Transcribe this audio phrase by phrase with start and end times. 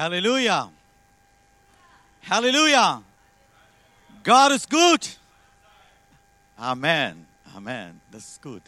[0.00, 0.70] Halleluja.
[2.30, 3.02] Halleluja.
[4.24, 5.18] Gott ist gut.
[6.56, 7.26] Amen.
[7.54, 8.00] Amen.
[8.10, 8.62] Das ist gut.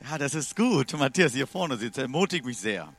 [0.00, 0.92] Ja, das ist gut.
[0.94, 2.92] Matthias hier vorne sitzt, ermutigt mich sehr.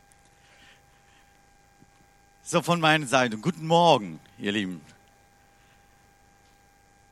[2.44, 3.38] So von meiner Seite.
[3.38, 4.80] Guten Morgen, ihr Lieben.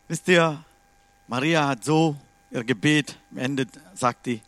[0.08, 0.64] Wisst ihr,
[1.28, 2.16] Maria hat so
[2.52, 4.42] ihr Gebet beendet, sagt die,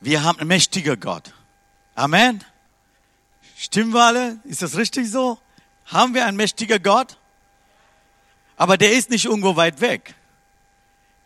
[0.00, 1.32] wir haben einen mächtigen Gott.
[1.94, 2.44] Amen.
[3.64, 4.38] Stimmen wir alle?
[4.44, 5.38] Ist das richtig so?
[5.86, 7.16] Haben wir einen mächtigen Gott?
[8.58, 10.14] Aber der ist nicht irgendwo weit weg.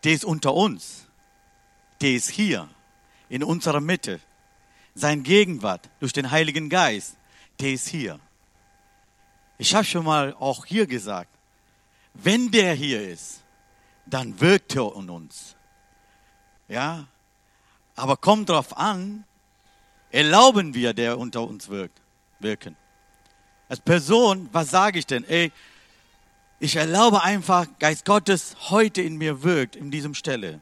[0.05, 1.09] Der ist unter uns.
[2.01, 2.69] Der ist hier,
[3.29, 4.21] in unserer Mitte.
[4.95, 7.17] Sein Gegenwart durch den Heiligen Geist,
[7.59, 8.21] der ist hier.
[9.59, 11.31] Ich habe schon mal auch hier gesagt,
[12.15, 13.43] wenn der hier ist,
[14.07, 15.57] dann wirkt er in uns.
[16.69, 17.09] Ja,
[17.97, 19.25] aber kommt drauf an,
[20.13, 22.01] erlauben wir, der unter uns wirkt,
[22.41, 22.77] wirken.
[23.69, 25.25] Als Person, was sage ich denn?
[25.25, 25.53] Ey,
[26.61, 30.61] ich erlaube einfach, Geist Gottes heute in mir wirkt, in diesem Stelle.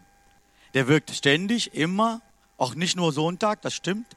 [0.74, 2.20] Der wirkt ständig, immer,
[2.58, 4.16] auch nicht nur Sonntag, das stimmt.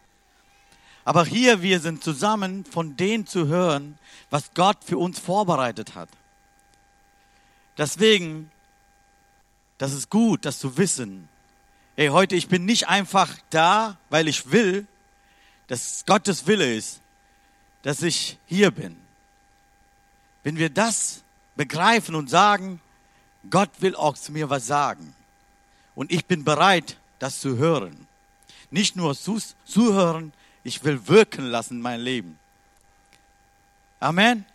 [1.06, 3.98] Aber hier, wir sind zusammen, von denen zu hören,
[4.30, 6.10] was Gott für uns vorbereitet hat.
[7.78, 8.52] Deswegen,
[9.78, 11.30] das ist gut, das zu wissen.
[11.96, 14.86] Ey, heute, ich bin nicht einfach da, weil ich will,
[15.68, 17.02] dass Gottes Wille ist,
[17.82, 18.98] dass ich hier bin.
[20.44, 21.24] Wenn wir das
[21.56, 22.82] begreifen und sagen,
[23.50, 25.16] Gott will auch zu mir was sagen.
[25.96, 28.08] Und ich bin bereit, das zu hören.
[28.72, 32.38] Nicht nur zu, zuhören, ich will wirken lassen mein Leben.
[34.00, 34.46] Amen.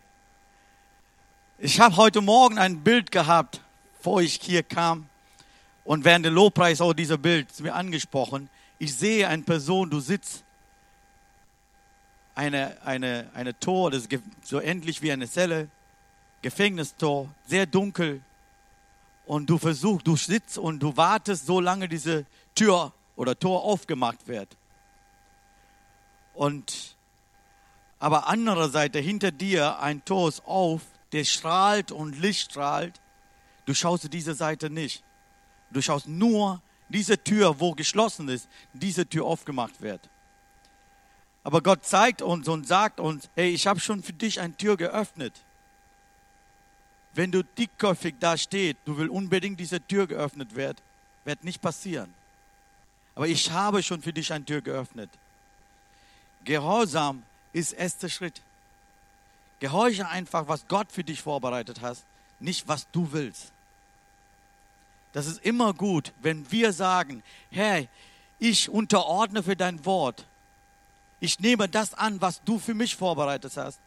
[1.57, 3.61] Ich habe heute Morgen ein Bild gehabt,
[3.97, 5.07] bevor ich hier kam.
[5.83, 8.49] Und während der Lobpreis auch dieser Bild ist mir angesprochen.
[8.79, 10.44] Ich sehe eine Person, du sitzt
[12.35, 15.69] eine, eine, eine Tor, das ist so endlich wie eine Zelle,
[16.41, 18.21] Gefängnistor, sehr dunkel.
[19.25, 24.55] Und du versuchst, du sitzt und du wartest, solange diese Tür oder Tor aufgemacht wird.
[26.33, 26.95] Und
[27.97, 30.81] aber andererseits hinter dir ein Tor ist auf,
[31.11, 32.99] der strahlt und Licht strahlt.
[33.65, 35.03] Du schaust diese Seite nicht.
[35.71, 40.07] Du schaust nur diese Tür, wo geschlossen ist, diese Tür aufgemacht wird.
[41.45, 44.77] Aber Gott zeigt uns und sagt uns, hey, ich habe schon für dich eine Tür
[44.77, 45.31] geöffnet.
[47.13, 50.81] Wenn du dickköpfig da steht, du willst unbedingt diese Tür geöffnet wird,
[51.23, 52.11] wird nicht passieren.
[53.13, 55.11] Aber ich habe schon für dich eine Tür geöffnet.
[56.45, 57.21] Gehorsam
[57.53, 58.41] ist erster Schritt.
[59.59, 61.99] Gehorche einfach, was Gott für dich vorbereitet hat,
[62.39, 63.51] nicht was du willst.
[65.13, 67.85] Das ist immer gut, wenn wir sagen, Herr,
[68.39, 70.25] ich unterordne für dein Wort.
[71.19, 73.79] Ich nehme das an, was du für mich vorbereitet hast.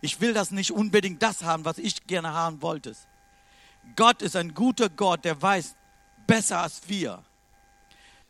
[0.00, 2.94] Ich will das nicht unbedingt das haben, was ich gerne haben wollte.
[3.94, 5.74] Gott ist ein guter Gott, der weiß
[6.26, 7.22] besser als wir.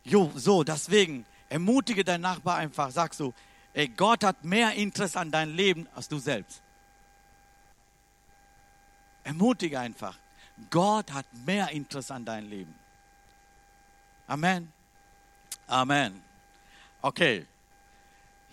[0.05, 3.35] Jo, so, deswegen ermutige deinen Nachbar einfach, sag so,
[3.73, 6.63] ey, Gott hat mehr Interesse an deinem Leben als du selbst.
[9.25, 10.17] Ermutige einfach.
[10.71, 12.75] Gott hat mehr Interesse an deinem Leben.
[14.27, 14.73] Amen.
[15.67, 16.23] Amen.
[17.03, 17.47] Okay.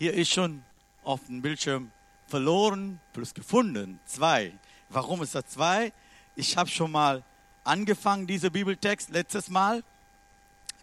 [0.03, 0.61] Hier ist schon
[1.05, 1.89] auf dem Bildschirm
[2.27, 4.01] verloren plus gefunden.
[4.05, 4.51] Zwei.
[4.89, 5.93] Warum ist das zwei?
[6.35, 7.23] Ich habe schon mal
[7.63, 9.81] angefangen, diese Bibeltext letztes Mal.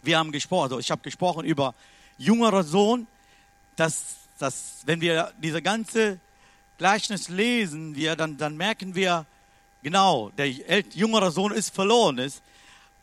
[0.01, 1.75] Wir haben gesprochen, also ich habe gesprochen über
[2.17, 3.05] jüngerer Sohn,
[3.75, 6.19] dass, dass wenn wir diese ganze
[6.79, 9.27] Gleichnis lesen, wir, dann, dann merken wir,
[9.83, 12.41] Genau, der jüngere Sohn ist verloren ist.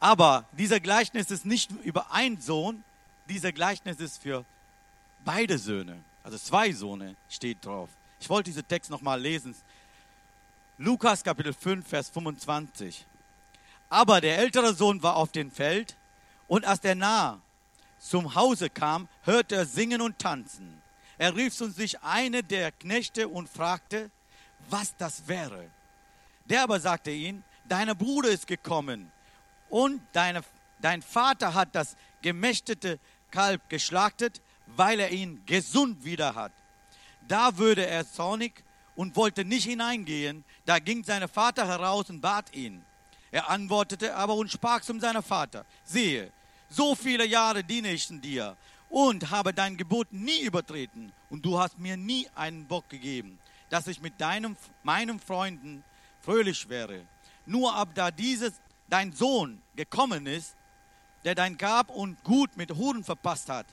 [0.00, 2.82] Aber dieser Gleichnis ist nicht über einen Sohn,
[3.28, 4.44] dieser Gleichnis ist für
[5.24, 6.07] beide Söhne.
[6.22, 7.90] Also zwei Söhne steht drauf.
[8.20, 9.54] Ich wollte diesen Text nochmal lesen.
[10.76, 13.06] Lukas Kapitel 5, Vers 25.
[13.88, 15.96] Aber der ältere Sohn war auf dem Feld
[16.46, 17.40] und als der nah
[17.98, 20.82] zum Hause kam, hörte er singen und tanzen.
[21.16, 24.10] Er rief zu sich eine der Knechte und fragte,
[24.68, 25.68] was das wäre.
[26.44, 29.10] Der aber sagte ihn, dein Bruder ist gekommen
[29.68, 30.42] und deine,
[30.80, 32.98] dein Vater hat das gemächtete
[33.30, 34.40] Kalb geschlachtet,
[34.78, 36.52] weil er ihn gesund wieder hat.
[37.26, 38.62] Da würde er zornig
[38.94, 40.44] und wollte nicht hineingehen.
[40.64, 42.84] Da ging sein Vater heraus und bat ihn.
[43.30, 46.32] Er antwortete aber und sprach zum seinem Vater, siehe,
[46.70, 48.56] so viele Jahre diene ich dir
[48.88, 53.38] und habe dein Gebot nie übertreten und du hast mir nie einen Bock gegeben,
[53.68, 55.84] dass ich mit deinem, meinen Freunden
[56.20, 57.04] fröhlich wäre.
[57.46, 58.52] Nur ab da dieses
[58.88, 60.54] dein Sohn gekommen ist,
[61.24, 63.66] der dein Gab und Gut mit Huren verpasst hat,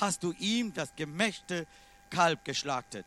[0.00, 1.66] hast du ihm das gemächte
[2.10, 3.06] Kalb geschlachtet.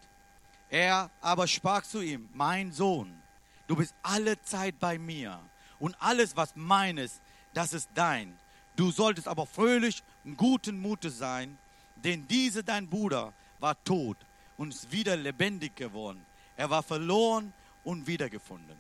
[0.69, 3.21] Er aber sprach zu ihm, mein Sohn,
[3.67, 5.39] du bist alle Zeit bei mir
[5.79, 7.21] und alles, was meines,
[7.53, 8.37] das ist dein.
[8.75, 11.57] Du solltest aber fröhlich und guten Mutes sein,
[11.95, 14.17] denn diese dein Bruder war tot
[14.57, 16.25] und ist wieder lebendig geworden.
[16.55, 17.53] Er war verloren
[17.83, 18.77] und wiedergefunden.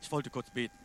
[0.00, 0.78] Ich wollte kurz beten.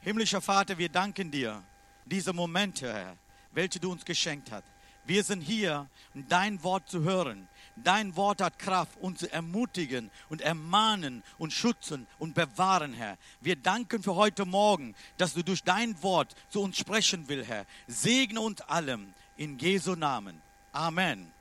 [0.00, 1.62] Himmlischer Vater, wir danken dir
[2.04, 3.16] diese Momente, Herr,
[3.52, 4.64] welche du uns geschenkt hast.
[5.04, 7.48] Wir sind hier, um dein Wort zu hören.
[7.76, 13.16] Dein Wort hat Kraft, uns zu ermutigen und ermahnen und schützen und bewahren, Herr.
[13.40, 17.64] Wir danken für heute Morgen, dass du durch dein Wort zu uns sprechen willst, Herr.
[17.86, 20.42] Segne uns allem in Jesu Namen.
[20.72, 21.32] Amen.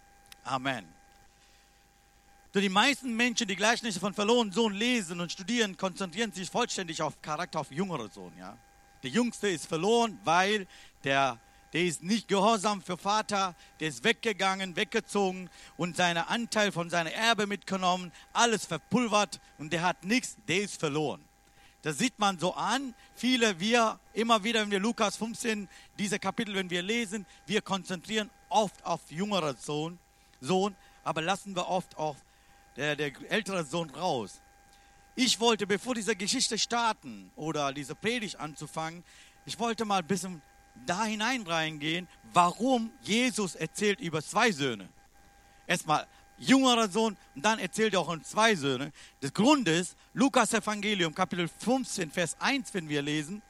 [0.43, 0.85] Amen.
[2.53, 7.21] Die meisten Menschen, die Gleichnisse von verlorenen Sohn lesen und studieren, konzentrieren sich vollständig auf
[7.21, 8.33] Charakter auf jüngere Sohn.
[8.39, 8.57] Ja?
[9.03, 10.65] Der Jüngste ist verloren, weil
[11.03, 11.37] der,
[11.73, 17.11] der ist nicht gehorsam für Vater, der ist weggegangen, weggezogen und seinen Anteil von seiner
[17.11, 21.23] Erbe mitgenommen, alles verpulvert und der hat nichts, der ist verloren.
[21.83, 22.93] Das sieht man so an.
[23.15, 28.29] Viele, wir immer wieder, wenn wir Lukas 15, diese Kapitel, wenn wir lesen, wir konzentrieren
[28.49, 29.99] oft auf jüngere Sohn,
[30.41, 32.17] Sohn aber lassen wir oft auf
[32.75, 34.41] der, der ältere Sohn raus.
[35.15, 39.03] Ich wollte, bevor diese Geschichte starten oder diese Predigt anzufangen,
[39.45, 40.41] ich wollte mal ein bisschen
[40.85, 44.87] da hinein reingehen, warum Jesus erzählt über zwei Söhne.
[45.65, 46.07] Erstmal
[46.37, 48.91] jüngerer Sohn und dann erzählt er auch von zwei Söhne.
[49.21, 53.41] Der Grund ist, Lukas Evangelium, Kapitel 15, Vers 1, wenn wir lesen,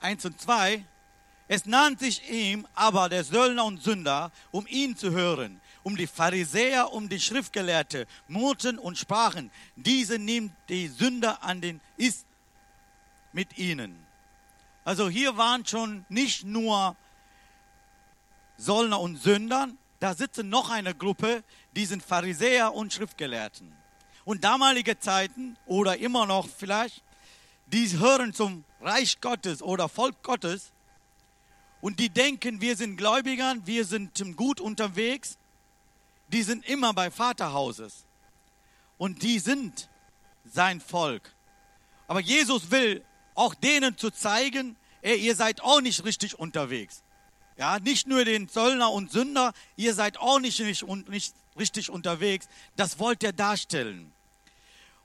[0.00, 0.84] 1 und 2,
[1.48, 6.06] es nannte sich ihm aber der Söldner und Sünder, um ihn zu hören, um die
[6.06, 12.26] Pharisäer, um die Schriftgelehrte, murrten und sprachen, diese nimmt die Sünder an den ist
[13.34, 14.06] mit ihnen.
[14.84, 16.96] Also hier waren schon nicht nur
[18.56, 21.42] Söldner und Sünder, da sitzen noch eine Gruppe,
[21.72, 23.72] die sind Pharisäer und Schriftgelehrten.
[24.24, 27.02] Und damalige Zeiten oder immer noch vielleicht,
[27.66, 30.72] die hören zum Reich Gottes oder Volk Gottes
[31.80, 35.38] und die denken, wir sind Gläubigern, wir sind gut unterwegs,
[36.28, 38.04] die sind immer bei Vaterhauses
[38.96, 39.88] und die sind
[40.44, 41.34] sein Volk.
[42.06, 43.02] Aber Jesus will
[43.34, 47.02] auch denen zu zeigen, ey, ihr seid auch nicht richtig unterwegs.
[47.56, 52.48] Ja, nicht nur den Zöllner und Sünder, ihr seid auch nicht, nicht, nicht richtig unterwegs.
[52.76, 54.12] Das wollte er darstellen.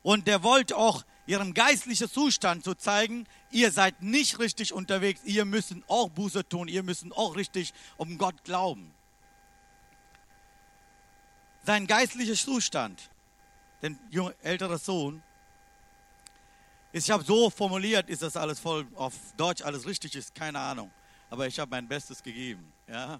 [0.01, 5.45] Und der wollte auch ihrem geistlichen Zustand zu zeigen, ihr seid nicht richtig unterwegs, ihr
[5.45, 8.91] müsst auch Buße tun, ihr müsst auch richtig um Gott glauben.
[11.63, 13.11] Sein geistlicher Zustand,
[13.83, 13.95] der
[14.41, 15.21] ältere Sohn,
[16.91, 20.91] ich habe so formuliert, ist das alles voll auf Deutsch alles richtig ist, keine Ahnung.
[21.29, 22.71] Aber ich habe mein Bestes gegeben.
[22.87, 23.19] Ja.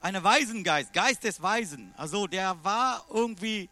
[0.00, 3.68] Eine Waisengeist, Geist des Weisen, also der war irgendwie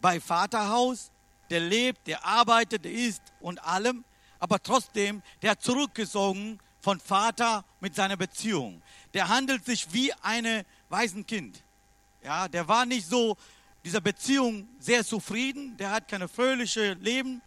[0.00, 1.10] bei Vaterhaus,
[1.50, 4.04] der lebt, der arbeitet, der isst und allem,
[4.38, 8.82] aber trotzdem, der hat zurückgezogen von Vater mit seiner Beziehung.
[9.14, 11.62] Der handelt sich wie eine Waisenkind.
[12.22, 13.36] Ja, der war nicht so
[13.88, 17.40] dieser Beziehung sehr zufrieden, der hat keine fröhliche Leben,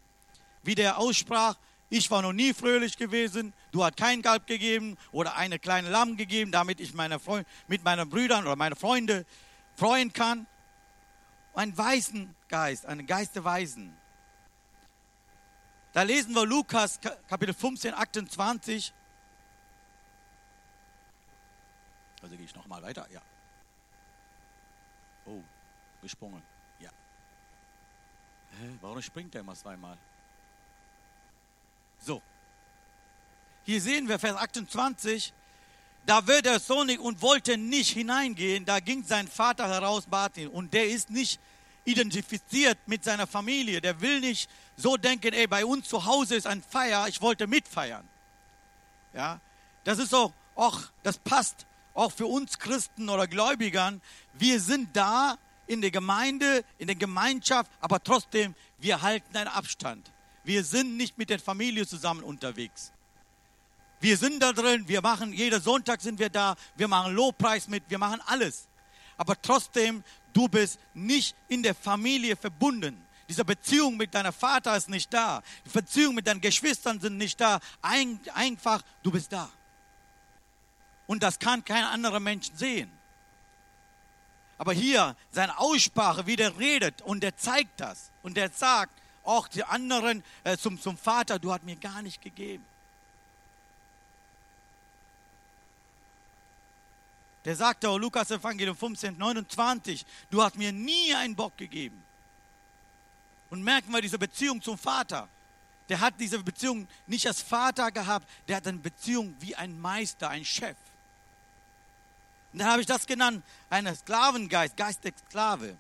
[0.64, 1.56] wie der aussprach,
[1.88, 6.18] ich war noch nie fröhlich gewesen, du hast kein Galb gegeben oder eine kleine Lamm
[6.18, 9.28] gegeben, damit ich meine Freund, mit meinen Brüdern oder meine Freunde
[9.76, 10.48] freuen kann.
[11.54, 13.96] Ein weißen Geist, ein Geist der Weisen.
[15.94, 18.92] Da lesen wir Lukas Kapitel 15, 28.
[22.24, 23.22] Also gehe ich nochmal weiter, ja.
[25.28, 25.44] Oh,
[26.02, 26.42] gesprungen,
[26.80, 26.90] ja.
[28.60, 29.98] Hä, warum springt der immer zweimal?
[32.00, 32.22] So.
[33.64, 35.34] Hier sehen wir Vers 28.
[36.06, 38.66] Da wird er sonnig und wollte nicht hineingehen.
[38.66, 40.48] Da ging sein Vater heraus, bat ihn.
[40.48, 41.40] Und der ist nicht
[41.86, 43.82] identifiziert mit seiner Familie.
[43.82, 47.48] Der will nicht so denken, ey, bei uns zu Hause ist ein Feier, ich wollte
[47.48, 48.08] mitfeiern.
[49.14, 49.40] Ja,
[49.84, 54.02] das ist auch, auch, das passt auch für uns Christen oder Gläubigern.
[54.34, 55.38] Wir sind da
[55.72, 60.12] in der Gemeinde, in der Gemeinschaft, aber trotzdem, wir halten einen Abstand.
[60.44, 62.92] Wir sind nicht mit der Familie zusammen unterwegs.
[64.02, 67.84] Wir sind da drin, wir machen, jeden Sonntag sind wir da, wir machen Lobpreis mit,
[67.88, 68.68] wir machen alles.
[69.16, 73.02] Aber trotzdem, du bist nicht in der Familie verbunden.
[73.30, 75.42] Diese Beziehung mit deinem Vater ist nicht da.
[75.66, 77.62] Die Beziehung mit deinen Geschwistern sind nicht da.
[77.82, 79.50] Ein, einfach, du bist da.
[81.08, 82.92] Und das kann kein anderer Mensch sehen.
[84.62, 88.12] Aber hier, seine Aussprache, wie der redet und der zeigt das.
[88.22, 92.22] Und der sagt auch die anderen äh, zum, zum Vater, du hast mir gar nicht
[92.22, 92.64] gegeben.
[97.44, 102.00] Der sagte auch Lukas Evangelium 15, 29, du hast mir nie einen Bock gegeben.
[103.50, 105.28] Und merken wir diese Beziehung zum Vater.
[105.90, 110.30] Der hat diese Beziehung nicht als Vater gehabt, der hat eine Beziehung wie ein Meister,
[110.30, 110.78] ein Chef.
[112.54, 115.78] Und dann habe ich das genannt, ein Sklavengeist, Geist der Sklave.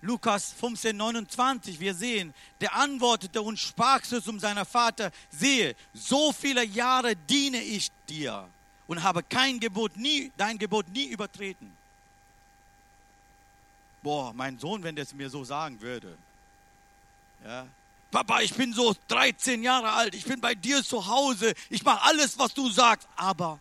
[0.00, 6.64] Lukas 15, 29, wir sehen, der antwortete und sprach zu seinem Vater, sehe, so viele
[6.64, 8.48] Jahre diene ich dir
[8.86, 11.76] und habe kein Gebot nie, dein Gebot nie übertreten.
[14.02, 16.16] Boah, mein Sohn, wenn es mir so sagen würde.
[17.44, 17.66] Ja.
[18.12, 22.02] Papa, ich bin so 13 Jahre alt, ich bin bei dir zu Hause, ich mache
[22.02, 23.58] alles, was du sagst, aber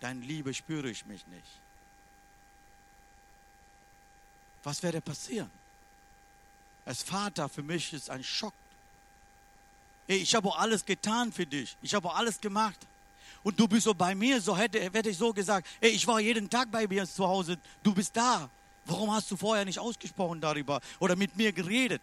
[0.00, 1.46] dein Liebe spüre ich mich nicht.
[4.62, 5.50] Was werde passieren?
[6.84, 8.54] Als Vater für mich ist ein Schock.
[10.06, 11.76] Hey, ich habe alles getan für dich.
[11.82, 12.78] Ich habe alles gemacht.
[13.42, 16.20] Und du bist so bei mir, so hätte, hätte ich so gesagt, hey, ich war
[16.20, 18.50] jeden Tag bei mir zu Hause, du bist da.
[18.84, 22.02] Warum hast du vorher nicht ausgesprochen darüber oder mit mir geredet?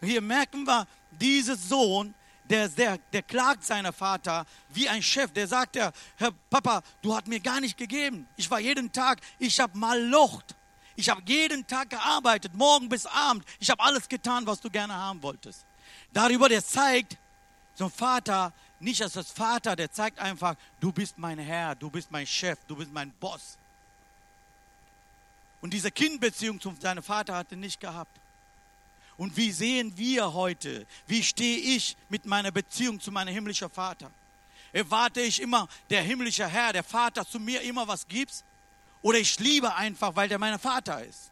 [0.00, 2.14] Hier merken wir, dieser Sohn,
[2.50, 5.32] der, der, der klagt seiner Vater wie ein Chef.
[5.32, 8.26] Der sagt, der, Herr Papa, du hast mir gar nicht gegeben.
[8.36, 10.56] Ich war jeden Tag, ich habe mal Locht.
[10.96, 13.44] Ich habe jeden Tag gearbeitet, morgen bis Abend.
[13.60, 15.64] Ich habe alles getan, was du gerne haben wolltest.
[16.12, 17.16] Darüber, der zeigt,
[17.74, 21.88] so ein Vater, nicht als das Vater, der zeigt einfach, du bist mein Herr, du
[21.88, 23.56] bist mein Chef, du bist mein Boss.
[25.60, 28.20] Und diese Kindbeziehung zu seinem Vater hatte nicht gehabt.
[29.20, 34.10] Und wie sehen wir heute, wie stehe ich mit meiner Beziehung zu meinem himmlischen Vater?
[34.72, 38.42] Erwarte ich immer, der himmlische Herr, der Vater zu mir immer was gibt?
[39.02, 41.30] Oder ich liebe einfach, weil der mein Vater ist?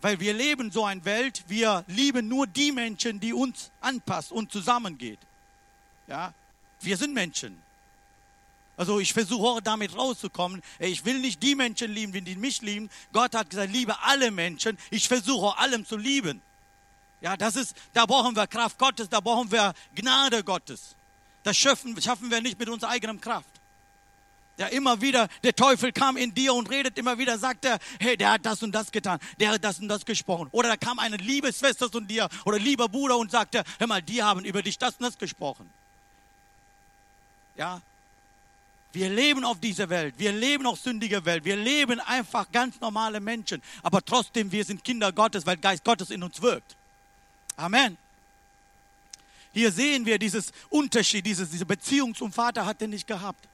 [0.00, 4.50] Weil wir leben so eine Welt, wir lieben nur die Menschen, die uns anpasst und
[4.50, 5.20] zusammengeht.
[6.06, 6.32] Ja,
[6.80, 7.62] wir sind Menschen.
[8.76, 10.62] Also ich versuche auch damit rauszukommen.
[10.78, 12.90] Ich will nicht die Menschen lieben, die mich lieben.
[13.12, 14.76] Gott hat gesagt, liebe alle Menschen.
[14.90, 16.42] Ich versuche allem zu lieben.
[17.22, 20.94] Ja, das ist, da brauchen wir Kraft Gottes, da brauchen wir Gnade Gottes.
[21.42, 23.48] Das schaffen, schaffen wir nicht mit unserer eigenen Kraft.
[24.58, 28.16] Ja, immer wieder, der Teufel kam in dir und redet immer wieder, sagt er, hey,
[28.16, 30.48] der hat das und das getan, der hat das und das gesprochen.
[30.50, 34.22] Oder da kam eine Liebesschwester zu dir oder lieber Bruder und sagte, hör mal, die
[34.22, 35.70] haben über dich das und das gesprochen.
[37.56, 37.80] Ja,
[38.96, 43.20] wir leben auf dieser Welt, wir leben auf sündiger Welt, wir leben einfach ganz normale
[43.20, 46.74] Menschen, aber trotzdem, wir sind Kinder Gottes, weil Geist Gottes in uns wirkt.
[47.56, 47.98] Amen.
[49.52, 53.46] Hier sehen wir dieses Unterschied, dieses, diese Beziehung zum Vater hat er nicht gehabt.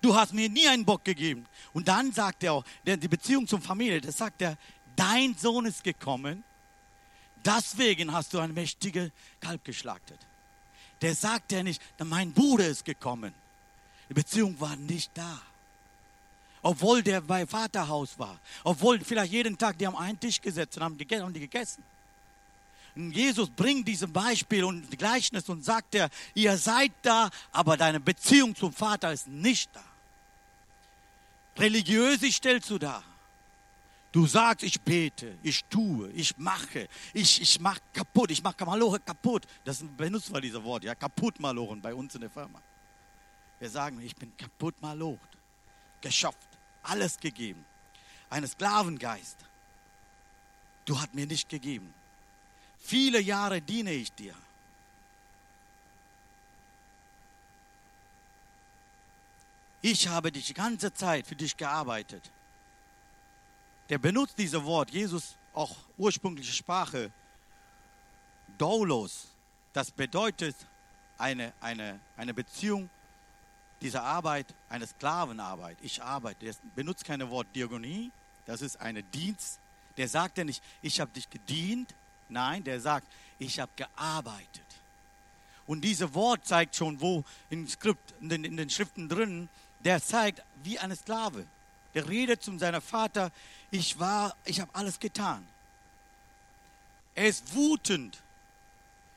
[0.00, 1.44] Du hast mir nie einen Bock gegeben.
[1.74, 4.56] Und dann sagt er auch, die Beziehung zum Familie, das sagt er,
[4.96, 6.42] dein Sohn ist gekommen,
[7.44, 10.20] deswegen hast du ein mächtiges Kalb geschlachtet.
[11.02, 13.34] Der sagt ja nicht, mein Bruder ist gekommen.
[14.08, 15.40] Die Beziehung war nicht da.
[16.62, 18.38] Obwohl der bei Vaterhaus war.
[18.64, 21.24] Obwohl vielleicht jeden Tag die am einen Tisch gesetzt und haben gegessen.
[21.24, 21.82] Und die gegessen.
[22.96, 28.00] Und Jesus bringt dieses Beispiel und Gleichnis und sagt er, ihr seid da, aber deine
[28.00, 29.84] Beziehung zum Vater ist nicht da.
[31.58, 33.02] Religiös stellst du da.
[34.12, 39.00] Du sagst, ich bete, ich tue, ich mache, ich, ich mache kaputt, ich mache Maloche
[39.00, 39.42] kaputt.
[39.64, 42.62] Das benutzen wir diese Wort, ja, kaputt Malochen bei uns in der Firma.
[43.64, 45.38] Wir sagen, ich bin kaputt malocht,
[46.02, 46.50] geschafft,
[46.82, 47.64] alles gegeben.
[48.28, 49.38] Ein Sklavengeist.
[50.84, 51.94] Du hast mir nicht gegeben.
[52.78, 54.34] Viele Jahre diene ich dir.
[59.80, 62.30] Ich habe die ganze Zeit für dich gearbeitet.
[63.88, 67.10] Der benutzt dieses Wort, Jesus, auch ursprüngliche Sprache,
[68.58, 69.28] Doulos.
[69.72, 70.54] Das bedeutet
[71.16, 72.90] eine, eine, eine Beziehung
[73.80, 75.76] diese Arbeit eine Sklavenarbeit.
[75.82, 76.46] Ich arbeite.
[76.46, 78.10] Er benutzt keine Wort Diagonie.
[78.46, 79.58] Das ist ein Dienst.
[79.96, 81.94] Der sagt ja nicht, ich habe dich gedient.
[82.28, 83.06] Nein, der sagt,
[83.38, 84.64] ich habe gearbeitet.
[85.66, 89.48] Und dieses Wort zeigt schon, wo im Skript, in den, in den Schriften drin,
[89.84, 91.46] der zeigt wie eine Sklave.
[91.94, 93.30] Der redet zu seinem Vater,
[93.70, 95.46] ich war, ich habe alles getan.
[97.14, 98.20] Er ist wutend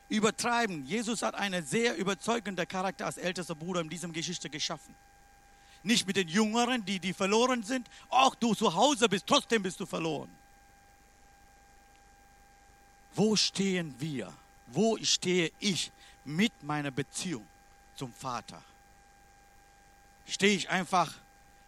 [0.08, 0.84] übertreiben.
[0.86, 4.94] Jesus hat einen sehr überzeugenden Charakter als ältester Bruder in diesem Geschichte geschaffen.
[5.82, 7.88] Nicht mit den Jüngeren, die, die verloren sind.
[8.08, 10.30] Auch du zu Hause bist, trotzdem bist du verloren.
[13.14, 14.32] Wo stehen wir?
[14.66, 15.90] Wo stehe ich
[16.24, 17.46] mit meiner Beziehung
[17.94, 18.62] zum Vater?
[20.26, 21.14] Stehe ich einfach,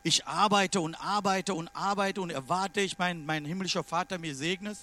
[0.03, 4.79] ich arbeite und arbeite und arbeite und erwarte ich, mein, mein himmlischer Vater mir segnet?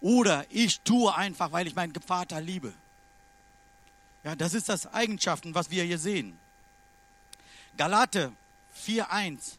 [0.00, 2.72] Oder ich tue einfach, weil ich meinen Vater liebe.
[4.22, 6.38] Ja, das ist das Eigenschaften, was wir hier sehen.
[7.76, 8.32] Galate
[8.84, 9.58] 4.1.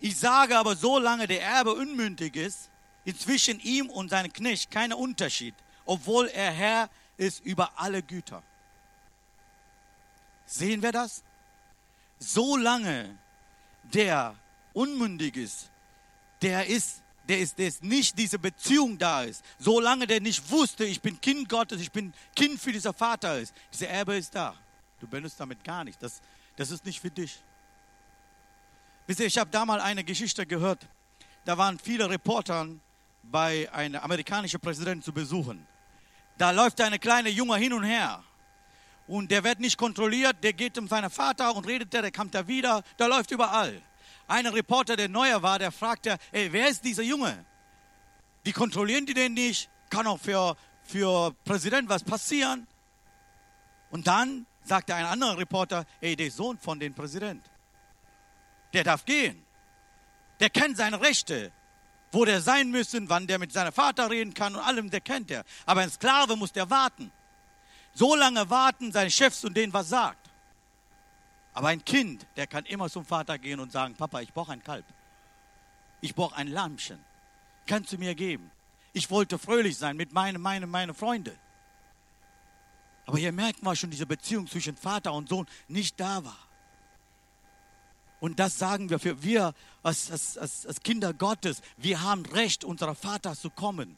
[0.00, 2.70] Ich sage aber, solange der Erbe unmündig ist,
[3.04, 8.42] ist zwischen ihm und seinem Knecht kein Unterschied, obwohl er Herr ist über alle Güter.
[10.44, 11.22] Sehen wir das?
[12.18, 13.16] Solange
[13.84, 14.34] der
[14.72, 15.70] unmündig ist,
[16.40, 20.84] der ist, der ist, der ist nicht diese Beziehung da ist, solange der nicht wusste,
[20.84, 24.54] ich bin Kind Gottes, ich bin Kind für dieser Vater ist, dieser Erbe ist da.
[25.00, 26.02] Du benutzt damit gar nicht.
[26.02, 26.20] Das,
[26.56, 27.42] das ist nicht für dich.
[29.06, 30.86] Wisst ihr, ich habe da mal eine Geschichte gehört.
[31.44, 32.68] Da waren viele Reporter
[33.24, 35.66] bei einem amerikanischen Präsidenten zu besuchen.
[36.38, 38.22] Da läuft eine kleine Junge hin und her.
[39.06, 42.34] Und der wird nicht kontrolliert, der geht um seinen Vater und redet der, der kommt
[42.34, 43.80] da wieder, der läuft überall.
[44.28, 47.44] Ein Reporter, der neuer war, der fragte, ey, wer ist dieser Junge?
[48.46, 52.66] Die kontrollieren die den nicht, kann auch für, für Präsident was passieren.
[53.90, 57.42] Und dann sagte ein anderer Reporter, ey, der Sohn von dem Präsident
[58.72, 59.44] der darf gehen.
[60.40, 61.52] Der kennt seine Rechte,
[62.10, 65.30] wo der sein müssen, wann der mit seinem Vater reden kann und allem, der kennt
[65.30, 65.44] er.
[65.66, 67.10] Aber ein Sklave muss der warten.
[67.94, 70.30] So lange warten seine Chefs und denen was sagt.
[71.54, 74.62] Aber ein Kind, der kann immer zum Vater gehen und sagen, Papa, ich brauche ein
[74.62, 74.86] Kalb.
[76.00, 76.98] Ich brauche ein Lammchen.
[77.66, 78.50] Kannst du mir geben?
[78.92, 81.38] Ich wollte fröhlich sein mit meinen, meinen, meinen Freunden.
[83.06, 86.38] Aber hier merkt man schon, diese Beziehung zwischen Vater und Sohn nicht da war.
[88.20, 91.60] Und das sagen wir für wir als, als, als Kinder Gottes.
[91.76, 93.96] Wir haben Recht, unserer Vater zu kommen.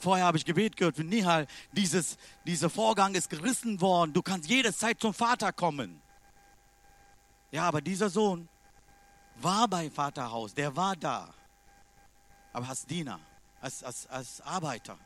[0.00, 1.46] Vorher habe ich Gebet gehört für Nihal.
[1.72, 2.16] Dieses,
[2.46, 4.14] dieser Vorgang ist gerissen worden.
[4.14, 6.00] Du kannst jederzeit zum Vater kommen.
[7.50, 8.48] Ja, aber dieser Sohn
[9.36, 10.54] war bei Vaterhaus.
[10.54, 11.34] Der war da.
[12.54, 13.20] Aber als Diener,
[13.60, 14.96] als, als, als Arbeiter.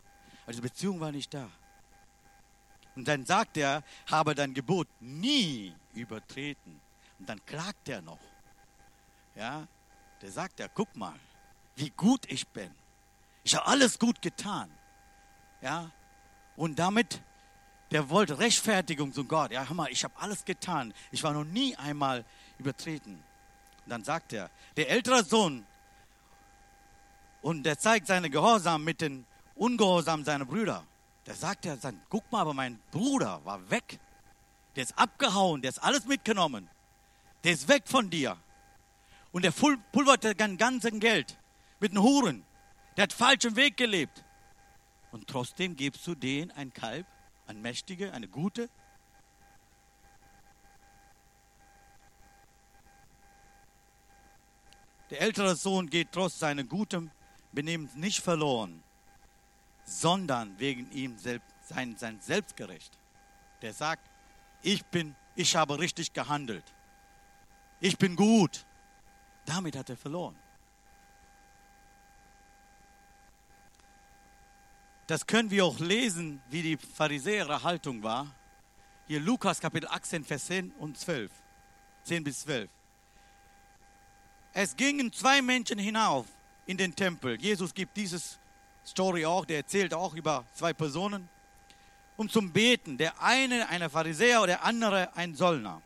[0.46, 1.50] Also die Beziehung war nicht da.
[2.94, 6.80] Und dann sagt er, habe dein Gebot nie übertreten.
[7.18, 8.20] Und dann klagt er noch.
[9.34, 9.66] Ja,
[10.22, 11.18] der sagt ja, guck mal,
[11.74, 12.70] wie gut ich bin.
[13.42, 14.70] Ich habe alles gut getan.
[15.64, 15.90] Ja,
[16.56, 17.22] und damit,
[17.90, 19.50] der wollte Rechtfertigung zu Gott.
[19.50, 20.92] Ja, hör mal, ich habe alles getan.
[21.10, 22.26] Ich war noch nie einmal
[22.58, 23.14] übertreten.
[23.14, 25.64] Und dann sagt er, der ältere Sohn,
[27.40, 29.24] und der zeigt seine Gehorsam mit den
[29.54, 30.84] Ungehorsam seiner Brüder.
[31.24, 31.76] Der sagt ja,
[32.10, 33.98] guck mal, aber mein Bruder war weg.
[34.76, 36.68] Der ist abgehauen, der ist alles mitgenommen.
[37.42, 38.36] Der ist weg von dir.
[39.32, 41.38] Und der pulvert dein ganzes Geld
[41.80, 42.44] mit den Huren.
[42.98, 44.23] Der hat falschen Weg gelebt.
[45.14, 47.06] Und trotzdem gibst du denen ein Kalb,
[47.46, 48.68] ein Mächtige, eine Gute.
[55.10, 57.12] Der ältere Sohn geht trotz seinem guten
[57.52, 58.82] Benehmens nicht verloren,
[59.84, 62.98] sondern wegen ihm selbst, sein, sein Selbstgerecht.
[63.62, 64.10] Der sagt,
[64.62, 66.74] ich bin, ich habe richtig gehandelt
[67.84, 68.64] ich bin gut.
[69.44, 70.34] Damit hat er verloren.
[75.06, 78.34] Das können wir auch lesen, wie die Pharisäer Haltung war.
[79.06, 81.30] Hier Lukas Kapitel 18, Vers 10 und 12.
[82.04, 82.70] 10 bis 12.
[84.54, 86.26] Es gingen zwei Menschen hinauf
[86.64, 87.38] in den Tempel.
[87.38, 88.38] Jesus gibt dieses
[88.86, 91.28] Story auch, der erzählt auch über zwei Personen,
[92.16, 92.96] um zum Beten.
[92.96, 95.82] Der eine ein Pharisäer und der andere ein Sollner.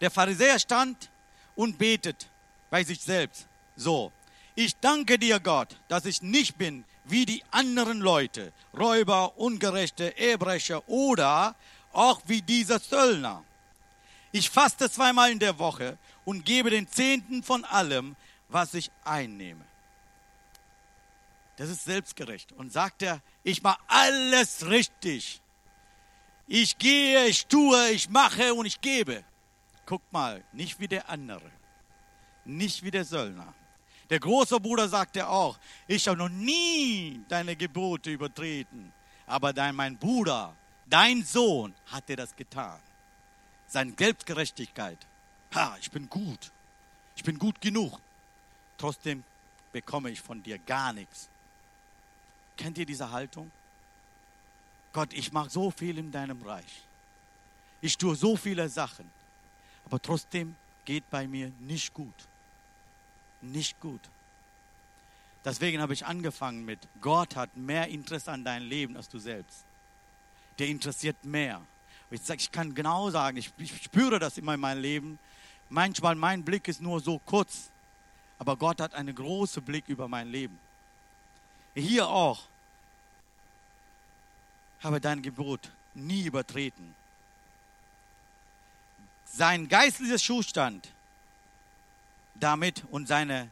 [0.00, 1.10] Der Pharisäer stand
[1.56, 2.30] und betet
[2.70, 3.48] bei sich selbst.
[3.76, 4.12] So,
[4.54, 10.88] ich danke dir, Gott, dass ich nicht bin wie die anderen Leute, Räuber, Ungerechte, Ehebrecher
[10.88, 11.54] oder
[11.92, 13.44] auch wie dieser Zöllner.
[14.32, 18.16] Ich faste zweimal in der Woche und gebe den Zehnten von allem,
[18.48, 19.64] was ich einnehme.
[21.56, 22.52] Das ist selbstgerecht.
[22.52, 25.40] Und sagt er, ich mache alles richtig.
[26.46, 29.24] Ich gehe, ich tue, ich mache und ich gebe.
[29.86, 31.50] Guck mal, nicht wie der andere,
[32.44, 33.54] nicht wie der Söllner.
[34.10, 38.92] Der große Bruder sagte auch, ich habe noch nie deine Gebote übertreten,
[39.26, 40.54] aber dein, mein Bruder,
[40.86, 42.78] dein Sohn, hat dir das getan.
[43.66, 44.98] Seine Selbstgerechtigkeit.
[45.54, 46.52] Ha, ich bin gut.
[47.16, 47.98] Ich bin gut genug.
[48.76, 49.24] Trotzdem
[49.72, 51.28] bekomme ich von dir gar nichts.
[52.56, 53.50] Kennt ihr diese Haltung?
[54.92, 56.82] Gott, ich mache so viel in deinem Reich.
[57.80, 59.10] Ich tue so viele Sachen
[59.84, 62.14] aber trotzdem geht bei mir nicht gut.
[63.44, 64.00] Nicht gut.
[65.44, 69.64] Deswegen habe ich angefangen mit, Gott hat mehr Interesse an deinem Leben als du selbst.
[70.58, 71.60] Der interessiert mehr.
[72.10, 75.18] Ich, sag, ich kann genau sagen, ich, ich spüre das immer in meinem Leben.
[75.68, 77.70] Manchmal mein Blick ist nur so kurz,
[78.38, 80.58] Aber Gott hat einen großen Blick über mein Leben.
[81.74, 82.42] Hier auch.
[84.80, 86.94] Habe dein Gebot nie übertreten.
[89.24, 90.88] Sein geistlicher Zustand
[92.34, 93.50] damit und seine,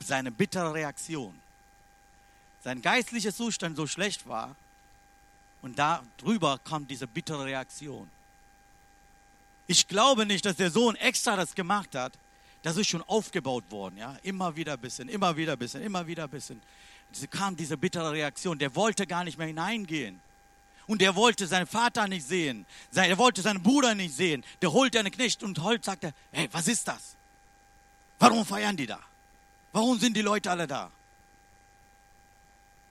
[0.00, 1.38] seine bittere Reaktion.
[2.64, 4.54] Sein geistlicher Zustand so schlecht war
[5.62, 8.08] und darüber kommt diese bittere Reaktion.
[9.66, 12.12] Ich glaube nicht, dass der Sohn extra das gemacht hat.
[12.62, 14.16] Das ist schon aufgebaut worden, ja.
[14.22, 16.60] Immer wieder ein bisschen, immer wieder ein bisschen, immer wieder ein bisschen.
[17.12, 18.58] Es kam diese bittere Reaktion.
[18.58, 20.20] Der wollte gar nicht mehr hineingehen.
[20.86, 22.66] Und der wollte seinen Vater nicht sehen.
[22.94, 24.44] Er wollte seinen Bruder nicht sehen.
[24.60, 27.16] Der holte einen Knecht und Holt sagte, hey, was ist das?
[28.22, 29.00] Warum feiern die da?
[29.72, 30.92] Warum sind die Leute alle da?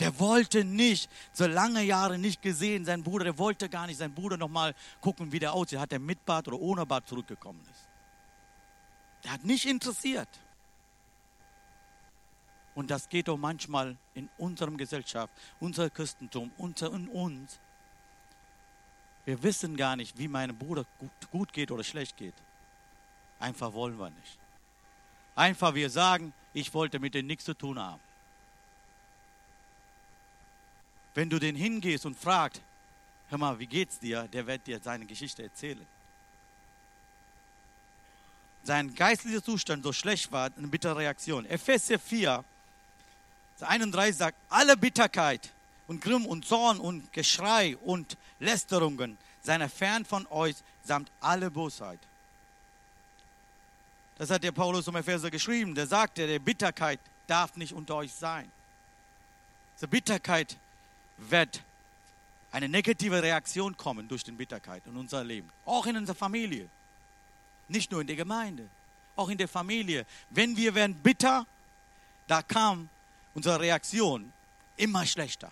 [0.02, 4.14] Der wollte nicht, so lange Jahre nicht gesehen, sein Bruder, der wollte gar nicht sein
[4.14, 5.80] Bruder nochmal gucken, wie der aussieht.
[5.80, 7.88] Hat er mit Bart oder ohne Bart zurückgekommen ist.
[9.24, 10.28] Der hat nicht interessiert.
[12.76, 17.58] Und das geht auch manchmal in unserer Gesellschaft, unser Christentum, unter in uns.
[19.24, 22.36] Wir wissen gar nicht, wie meinem Bruder gut, gut geht oder schlecht geht.
[23.40, 24.41] Einfach wollen wir nicht.
[25.36, 28.02] Einfach wir sagen, ich wollte mit denen nichts zu tun haben.
[31.14, 32.62] Wenn du den hingehst und fragst,
[33.30, 35.86] hör mal, wie geht's dir, der wird dir seine Geschichte erzählen.
[38.64, 41.46] Sein geistlicher Zustand so schlecht war, eine bittere Reaktion.
[41.46, 42.44] Epheser 4,
[43.60, 45.50] 31 sagt, alle Bitterkeit
[45.88, 52.00] und Grimm und Zorn und Geschrei und Lästerungen seien fern von euch, samt alle Bosheit.
[54.22, 55.74] Das hat der Paulus um Epheser geschrieben.
[55.74, 58.52] Der sagte, der Bitterkeit darf nicht unter euch sein.
[59.76, 60.58] Diese Bitterkeit
[61.18, 61.64] wird
[62.52, 65.50] eine negative Reaktion kommen durch die Bitterkeit in unser Leben.
[65.66, 66.70] Auch in unserer Familie.
[67.68, 68.70] Nicht nur in der Gemeinde,
[69.16, 70.06] auch in der Familie.
[70.30, 71.48] Wenn wir werden bitter,
[72.28, 72.90] da kam
[73.34, 74.32] unsere Reaktion
[74.78, 75.52] immer schlechter.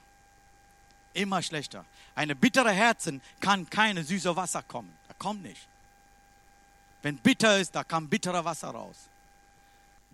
[1.15, 1.85] Immer schlechter.
[2.13, 4.95] Eine bittere Herzen kann keine süße Wasser kommen.
[5.07, 5.67] Da kommt nicht.
[7.01, 9.09] Wenn bitter ist, da kam bittere Wasser raus.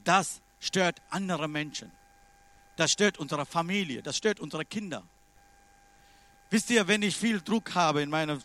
[0.03, 1.91] Das stört andere Menschen.
[2.75, 4.01] Das stört unsere Familie.
[4.01, 5.03] Das stört unsere Kinder.
[6.49, 8.41] Wisst ihr, wenn ich viel Druck habe in meinem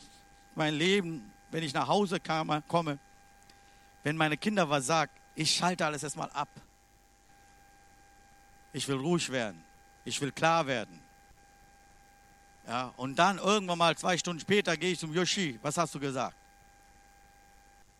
[0.54, 2.98] mein Leben, wenn ich nach Hause kam, komme,
[4.02, 6.48] wenn meine Kinder was sagen, ich schalte alles erstmal ab.
[8.72, 9.62] Ich will ruhig werden.
[10.04, 11.00] Ich will klar werden.
[12.66, 15.58] Ja, und dann irgendwann mal zwei Stunden später gehe ich zum Yoshi.
[15.62, 16.36] Was hast du gesagt?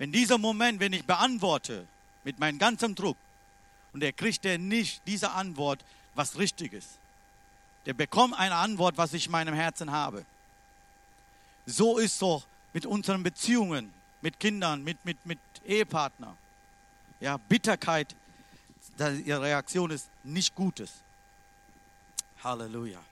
[0.01, 1.87] Wenn dieser Moment, wenn ich beantworte
[2.25, 3.19] mit meinem ganzen Druck
[3.93, 5.85] und er kriegt er nicht diese Antwort,
[6.15, 6.99] was richtig ist,
[7.85, 10.25] der bekommt eine Antwort, was ich in meinem Herzen habe.
[11.67, 16.35] So ist es doch mit unseren Beziehungen, mit Kindern, mit, mit, mit Ehepartner.
[17.21, 18.17] Ja, Bitterkeit,
[18.99, 20.95] ihre Reaktion ist nicht Gutes.
[22.43, 23.05] Halleluja.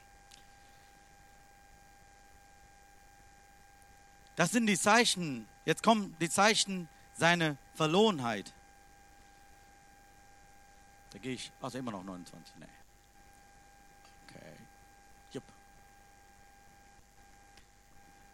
[4.36, 8.52] Das sind die Zeichen, jetzt kommen die Zeichen seiner Verlorenheit.
[11.10, 12.66] Da gehe ich, also immer noch 29, nee.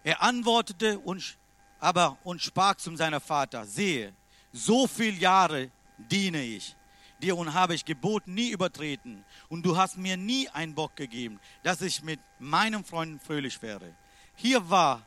[0.04, 1.38] Er antwortete und,
[1.80, 4.14] aber und sprach zu seinem Vater, sehe,
[4.52, 6.76] so viele Jahre diene ich
[7.22, 11.40] dir und habe ich Gebot nie übertreten und du hast mir nie einen Bock gegeben,
[11.62, 13.94] dass ich mit meinen Freunden fröhlich wäre.
[14.36, 15.02] Hier war,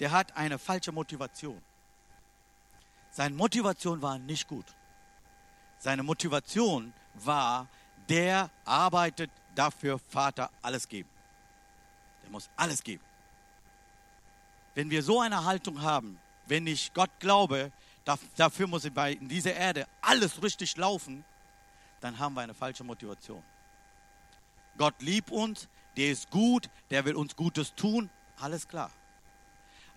[0.00, 1.60] der hat eine falsche Motivation.
[3.10, 4.66] Seine Motivation war nicht gut.
[5.78, 7.68] Seine Motivation war,
[8.08, 11.08] der arbeitet dafür, Vater, alles geben.
[12.22, 13.04] Der muss alles geben.
[14.74, 17.72] Wenn wir so eine Haltung haben, wenn ich Gott glaube,
[18.36, 21.24] dafür muss in dieser Erde alles richtig laufen,
[22.00, 23.42] dann haben wir eine falsche Motivation.
[24.76, 28.90] Gott liebt uns, der ist gut, der will uns Gutes tun, alles klar.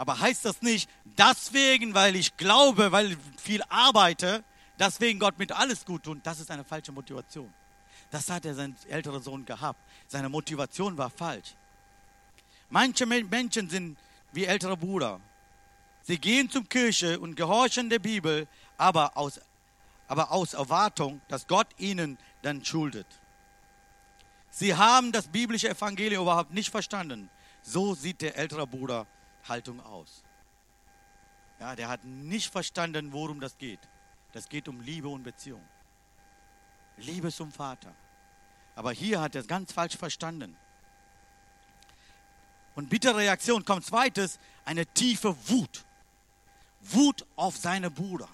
[0.01, 4.43] Aber heißt das nicht, deswegen, weil ich glaube, weil ich viel arbeite,
[4.79, 7.53] deswegen Gott mit alles gut tun, das ist eine falsche Motivation.
[8.09, 9.79] Das hat er sein älterer Sohn gehabt.
[10.07, 11.53] Seine Motivation war falsch.
[12.71, 13.95] Manche Menschen sind
[14.31, 15.21] wie älterer Bruder.
[16.01, 18.47] Sie gehen zur Kirche und gehorchen der Bibel,
[18.79, 19.39] aber aus,
[20.07, 23.05] aber aus Erwartung, dass Gott ihnen dann schuldet.
[24.49, 27.29] Sie haben das biblische Evangelium überhaupt nicht verstanden.
[27.61, 29.05] So sieht der ältere Bruder
[29.47, 30.23] Haltung aus.
[31.60, 33.80] Ja, der hat nicht verstanden, worum das geht.
[34.32, 35.63] Das geht um Liebe und Beziehung.
[36.97, 37.93] Liebe zum Vater.
[38.75, 40.56] Aber hier hat er es ganz falsch verstanden.
[42.75, 45.86] Und bittere Reaktion kommt zweites, eine tiefe Wut.
[46.82, 48.30] Wut auf seine Bruder.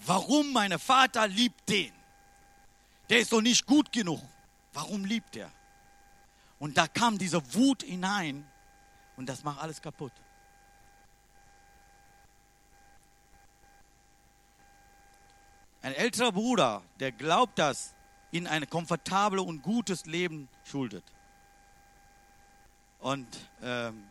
[0.00, 1.92] Warum mein Vater liebt den?
[3.08, 4.20] der ist doch nicht gut genug.
[4.72, 5.50] Warum liebt er?
[6.58, 8.46] Und da kam diese Wut hinein
[9.16, 10.12] und das macht alles kaputt.
[15.82, 17.94] Ein älterer Bruder, der glaubt, dass
[18.32, 21.04] ihn ein komfortables und gutes Leben schuldet.
[23.00, 23.28] Und
[23.62, 24.02] ähm,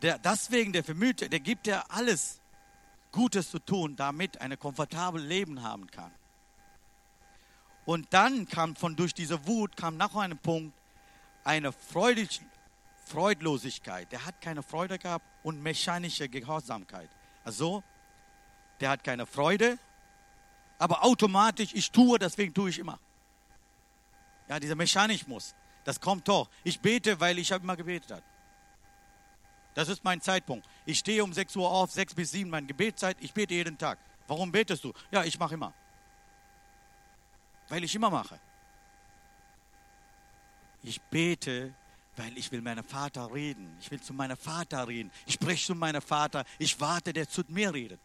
[0.00, 2.40] der, deswegen, der Vermüte, der gibt ja alles
[3.10, 6.12] Gutes zu tun, damit ein komfortables Leben haben kann.
[7.84, 10.72] Und dann kam von durch diese Wut kam nach einem Punkt
[11.42, 12.40] eine Freudig,
[13.04, 14.10] Freudlosigkeit.
[14.10, 17.10] Der hat keine Freude gehabt und mechanische Gehorsamkeit.
[17.44, 17.82] Also,
[18.80, 19.78] der hat keine Freude,
[20.78, 22.98] aber automatisch, ich tue, deswegen tue ich immer.
[24.48, 26.48] Ja, dieser Mechanismus, das kommt doch.
[26.64, 28.10] Ich bete, weil ich habe immer gebetet.
[28.10, 28.22] Hat.
[29.74, 30.66] Das ist mein Zeitpunkt.
[30.86, 33.16] Ich stehe um 6 Uhr auf, 6 bis 7 meine Gebetszeit.
[33.20, 33.98] Ich bete jeden Tag.
[34.26, 34.92] Warum betest du?
[35.10, 35.72] Ja, ich mache immer.
[37.68, 38.38] Weil ich immer mache.
[40.82, 41.74] Ich bete,
[42.16, 43.76] weil ich will meinem Vater reden.
[43.80, 45.10] Ich will zu meinem Vater reden.
[45.26, 46.44] Ich spreche zu meinem Vater.
[46.58, 48.00] Ich warte, der zu mir redet.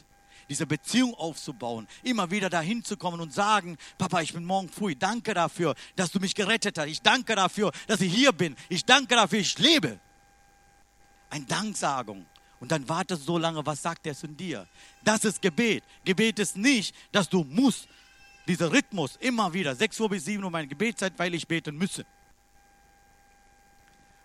[0.50, 4.96] Diese Beziehung aufzubauen, immer wieder dahin zu kommen und sagen, Papa, ich bin morgen früh.
[4.96, 6.88] Danke dafür, dass du mich gerettet hast.
[6.88, 8.56] Ich danke dafür, dass ich hier bin.
[8.68, 10.00] Ich danke dafür, ich lebe.
[11.30, 12.26] Eine Danksagung.
[12.60, 14.68] Und dann wartest du so lange, was sagt er zu dir?
[15.04, 15.84] Das ist Gebet.
[16.04, 17.88] Gebet ist nicht, dass du musst.
[18.48, 22.06] Dieser Rhythmus immer wieder, 6 Uhr bis 7 Uhr meine Gebetszeit, weil ich beten müsse.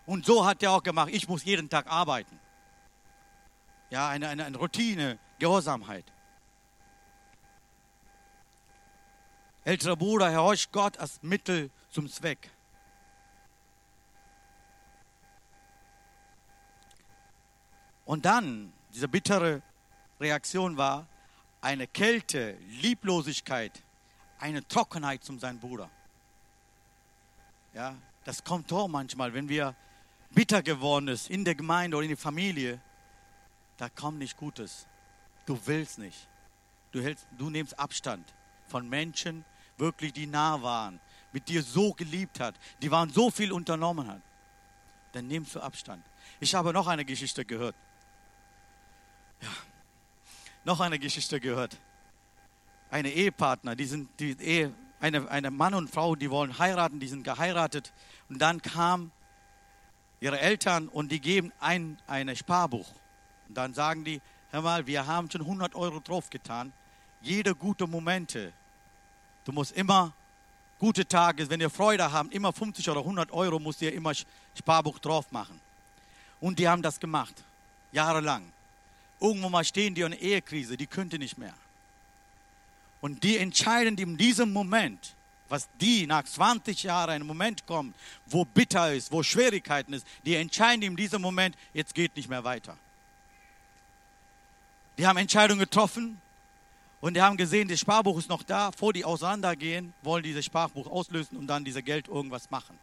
[0.05, 2.39] Und so hat er auch gemacht, ich muss jeden Tag arbeiten.
[3.89, 6.05] Ja, eine, eine, eine Routine, Gehorsamkeit.
[9.63, 12.51] Älterer Bruder, horcht Gott als Mittel zum Zweck.
[18.05, 19.63] Und dann, diese bittere
[20.19, 21.07] Reaktion war
[21.61, 23.83] eine Kälte, Lieblosigkeit,
[24.39, 25.89] eine Trockenheit zum seinen Bruder.
[27.73, 29.75] Ja, das kommt doch manchmal, wenn wir
[30.31, 32.79] bitter geworden ist in der Gemeinde oder in der Familie,
[33.77, 34.87] da kommt nicht Gutes.
[35.45, 36.27] Du willst nicht.
[36.91, 38.33] Du, hältst, du nimmst Abstand
[38.67, 39.45] von Menschen,
[39.77, 40.99] wirklich die nah waren,
[41.31, 44.21] mit dir so geliebt hat, die waren so viel unternommen hat.
[45.11, 46.05] Dann nimmst du Abstand.
[46.39, 47.75] Ich habe noch eine Geschichte gehört.
[49.41, 49.49] Ja,
[50.63, 51.77] noch eine Geschichte gehört.
[52.89, 57.07] Eine Ehepartner, die sind die Ehe, eine, eine Mann und Frau, die wollen heiraten, die
[57.07, 57.93] sind geheiratet.
[58.29, 59.11] Und dann kam
[60.19, 62.87] ihre Eltern und die geben ein eine Sparbuch.
[63.47, 66.73] Und dann sagen die, hör mal, wir haben schon 100 Euro draufgetan.
[67.21, 68.53] Jede gute Momente.
[69.43, 70.13] Du musst immer
[70.79, 74.13] gute Tage, wenn wir Freude haben, immer 50 oder 100 Euro musst du immer
[74.57, 75.59] Sparbuch drauf machen.
[76.39, 77.43] Und die haben das gemacht,
[77.91, 78.43] jahrelang.
[79.19, 81.53] Irgendwo mal stehen die in einer Ehekrise, die könnte nicht mehr.
[83.01, 85.15] Und die entscheiden in diesem Moment,
[85.49, 90.35] was die nach 20 Jahren einen Moment kommt, wo bitter ist, wo Schwierigkeiten ist, die
[90.35, 92.77] entscheiden in diesem Moment, jetzt geht nicht mehr weiter.
[94.97, 96.19] Die haben Entscheidungen getroffen
[97.01, 98.71] und die haben gesehen, das Sparbuch ist noch da.
[98.71, 102.77] Vor die auseinandergehen, wollen dieses Sparbuch auslösen und dann dieses Geld irgendwas machen.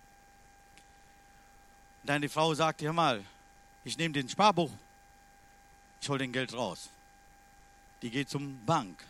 [2.03, 3.25] Und dann die Frau sagt, hör mal,
[3.85, 4.71] ich nehme den Sparbuch,
[6.01, 6.89] ich hole den Geld raus.
[8.03, 9.05] Die geht zum Bank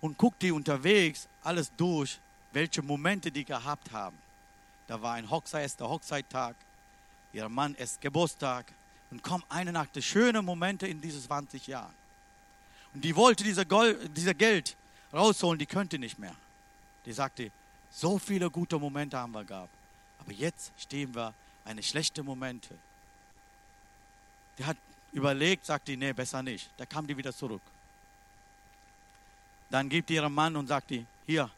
[0.00, 2.18] und guckt die unterwegs alles durch,
[2.52, 4.16] welche Momente die gehabt haben.
[4.86, 6.54] Da war ein Hochzeit, erster Hochzeittag,
[7.32, 8.66] ihr Mann ist Geburtstag
[9.10, 11.94] und kommt eine Nacht der schönen Momente in diesen 20 Jahren.
[12.94, 14.76] Und die wollte dieser, Gold, dieser Geld
[15.12, 16.34] rausholen, die könnte nicht mehr.
[17.06, 17.50] Die sagte,
[17.90, 19.72] so viele gute Momente haben wir gehabt,
[20.18, 21.34] aber jetzt stehen wir
[21.64, 22.74] eine schlechte Momente.
[24.58, 24.76] Die hat
[25.12, 26.70] überlegt, sagt die, nee, besser nicht.
[26.76, 27.62] Da kam die wieder zurück.
[29.70, 31.50] Dann gibt die ihrem Mann und sagt die, hier,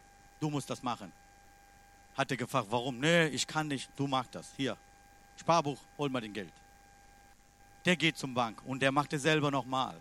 [0.44, 1.10] du musst das machen.
[2.14, 2.98] Hat er gefragt, warum?
[2.98, 4.52] Nee, ich kann nicht, du machst das.
[4.56, 4.76] Hier,
[5.40, 6.52] Sparbuch, hol mal den Geld.
[7.86, 10.00] Der geht zum Bank und der macht es selber nochmal.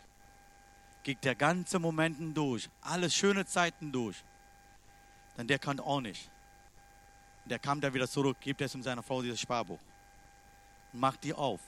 [1.03, 4.17] Geht der ganze Momenten durch, alles schöne Zeiten durch.
[5.37, 6.29] Dann der kann auch nicht.
[7.45, 9.79] Der kam da wieder zurück, gibt es um seiner Frau dieses Sparbuch
[10.91, 11.61] und macht die auf.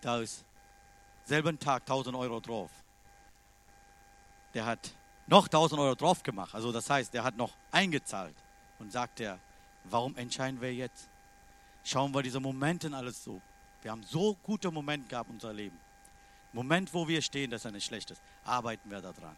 [0.00, 0.44] Da ist
[1.24, 2.70] selben Tag 1000 Euro drauf.
[4.54, 4.92] Der hat
[5.28, 6.54] noch 1000 Euro drauf gemacht.
[6.54, 8.34] Also das heißt, der hat noch eingezahlt.
[8.78, 9.38] Und sagt er,
[9.84, 11.08] warum entscheiden wir jetzt?
[11.84, 13.40] Schauen wir diese Momente alles so.
[13.82, 15.78] Wir haben so gute Momente gehabt in unser Leben.
[16.52, 18.20] Moment, wo wir stehen, das ist ein schlechtes.
[18.44, 19.36] Arbeiten wir daran.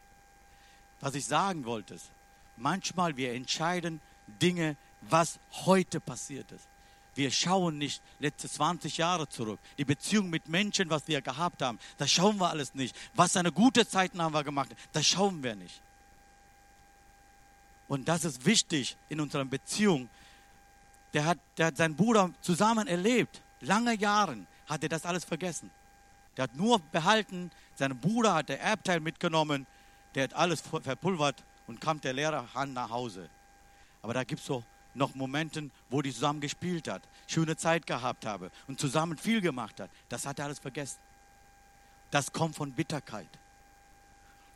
[1.01, 2.11] Was ich sagen wollte, ist,
[2.57, 6.69] manchmal wir entscheiden Dinge, was heute passiert ist.
[7.15, 9.59] Wir schauen nicht letzte 20 Jahre zurück.
[9.79, 12.97] Die Beziehung mit Menschen, was wir gehabt haben, das schauen wir alles nicht.
[13.15, 15.81] Was eine gute Zeiten haben wir gemacht, das schauen wir nicht.
[17.89, 20.09] Und das ist wichtig in unserer Beziehung.
[21.13, 23.43] Der hat, der hat seinen Bruder zusammen erlebt.
[23.61, 25.71] Lange Jahre hat er das alles vergessen.
[26.37, 29.67] Der hat nur behalten, sein Bruder hat der Erbteil mitgenommen,
[30.15, 33.29] der hat alles verpulvert und kam der leere Hand nach Hause.
[34.03, 34.63] Aber da gibt es so
[34.95, 39.81] noch Momente, wo die zusammen gespielt hat, schöne Zeit gehabt habe und zusammen viel gemacht
[39.81, 39.91] hat.
[40.09, 40.99] Das hat er alles vergessen.
[42.11, 43.29] Das kommt von Bitterkeit.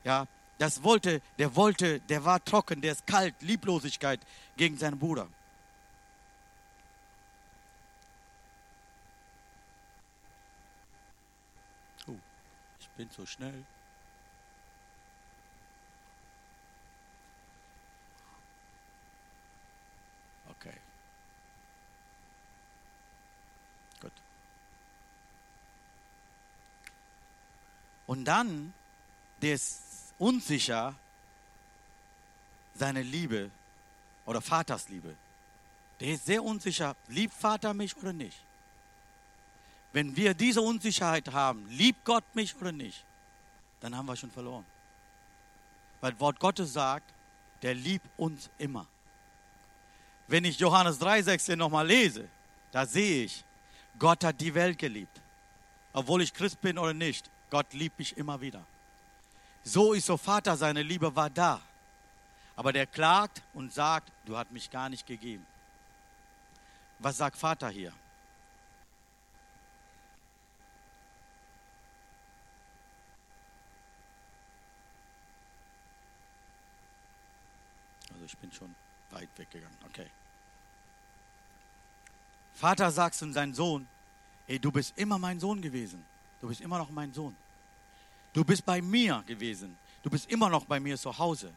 [0.02, 0.26] Ja,
[0.58, 4.20] das wollte, der wollte, der war trocken, der ist kalt, Lieblosigkeit
[4.56, 5.28] gegen seinen Bruder.
[12.06, 12.16] Oh,
[12.78, 13.64] ich bin so schnell.
[20.50, 20.78] Okay.
[24.00, 24.12] Gut.
[28.06, 28.72] Und dann,
[29.40, 30.94] der ist unsicher,
[32.74, 33.50] seine Liebe
[34.26, 35.14] oder Vaters Liebe.
[36.00, 38.38] Der ist sehr unsicher, liebt Vater mich oder nicht?
[39.92, 43.04] Wenn wir diese Unsicherheit haben, liebt Gott mich oder nicht,
[43.80, 44.64] dann haben wir schon verloren.
[46.00, 47.14] Weil Wort Gottes sagt,
[47.62, 48.86] der liebt uns immer.
[50.26, 52.28] Wenn ich Johannes 3,16 nochmal lese,
[52.72, 53.44] da sehe ich,
[53.98, 55.20] Gott hat die Welt geliebt.
[55.92, 58.64] Obwohl ich Christ bin oder nicht, Gott liebt mich immer wieder.
[59.62, 61.60] So ist so Vater, seine Liebe war da.
[62.56, 65.46] Aber der klagt und sagt, du hast mich gar nicht gegeben.
[66.98, 67.92] Was sagt Vater hier?
[78.12, 78.74] Also ich bin schon
[79.10, 79.76] weit weggegangen.
[79.86, 80.08] Okay.
[82.54, 83.88] Vater sagt zu seinem Sohn,
[84.46, 86.04] ey, du bist immer mein Sohn gewesen.
[86.44, 87.34] Du bist immer noch mein Sohn.
[88.34, 89.78] Du bist bei mir gewesen.
[90.02, 91.50] Du bist immer noch bei mir zu Hause.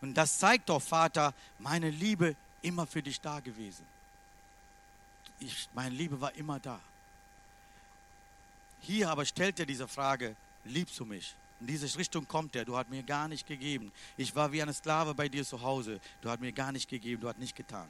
[0.00, 3.86] Und das zeigt doch, Vater, meine Liebe immer für dich da gewesen.
[5.38, 6.80] Ich, meine Liebe war immer da.
[8.80, 10.34] Hier aber stellt er diese Frage,
[10.64, 11.36] liebst du mich?
[11.60, 12.64] In diese Richtung kommt er.
[12.64, 13.92] Du hast mir gar nicht gegeben.
[14.16, 16.00] Ich war wie eine Sklave bei dir zu Hause.
[16.20, 17.22] Du hast mir gar nicht gegeben.
[17.22, 17.88] Du hast nicht getan.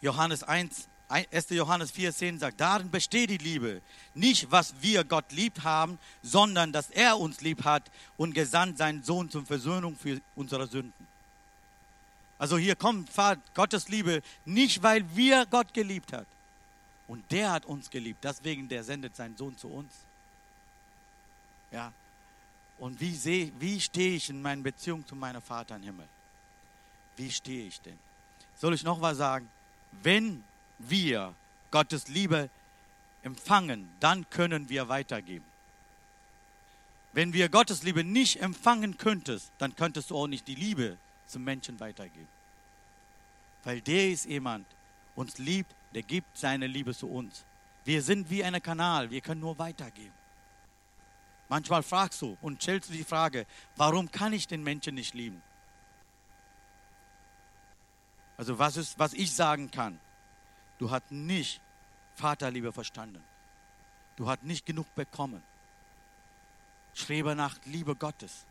[0.00, 1.50] Johannes 1, 1.
[1.50, 3.82] Johannes 4, 10 sagt, darin besteht die Liebe.
[4.14, 9.02] Nicht, was wir Gott lieb haben, sondern, dass er uns lieb hat und gesandt seinen
[9.02, 11.06] Sohn zur Versöhnung für unsere Sünden.
[12.38, 13.10] Also hier kommt
[13.54, 16.26] Gottes Liebe nicht, weil wir Gott geliebt hat.
[17.06, 18.22] Und der hat uns geliebt.
[18.22, 19.92] Deswegen, der sendet seinen Sohn zu uns.
[21.72, 21.92] Ja.
[22.78, 26.08] Und wie, seh, wie stehe ich in meiner Beziehung zu meinem Vater im Himmel?
[27.16, 27.98] Wie stehe ich denn?
[28.56, 29.50] Soll ich noch was sagen?
[30.02, 30.44] Wenn
[30.78, 31.34] wir
[31.70, 32.50] Gottes Liebe
[33.22, 35.44] empfangen, dann können wir weitergeben.
[37.12, 41.42] Wenn wir Gottes Liebe nicht empfangen könntest, dann könntest du auch nicht die Liebe zum
[41.44, 42.28] Menschen weitergeben.
[43.64, 44.66] Weil der ist jemand,
[45.16, 47.44] uns liebt, der gibt seine Liebe zu uns.
[47.84, 50.14] Wir sind wie ein Kanal, wir können nur weitergeben.
[51.48, 53.44] Manchmal fragst du und stellst du die Frage,
[53.76, 55.42] warum kann ich den Menschen nicht lieben?
[58.40, 60.00] Also was, ist, was ich sagen kann,
[60.78, 61.60] du hast nicht
[62.14, 63.22] Vaterliebe verstanden.
[64.16, 65.42] Du hast nicht genug bekommen.
[66.94, 68.46] Strebe nach Liebe Gottes.